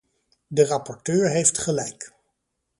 De 0.49 0.63
rapporteur 0.65 1.29
heeft 1.29 1.57
gelijk. 1.57 2.13